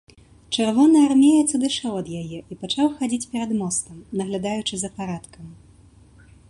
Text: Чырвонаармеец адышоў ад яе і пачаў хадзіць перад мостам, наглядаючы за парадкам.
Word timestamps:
Чырвонаармеец 0.53 1.49
адышоў 1.57 1.93
ад 2.01 2.07
яе 2.21 2.39
і 2.39 2.53
пачаў 2.63 2.87
хадзіць 3.01 3.29
перад 3.35 3.51
мостам, 3.61 3.97
наглядаючы 4.23 4.75
за 4.85 4.89
парадкам. 4.97 5.45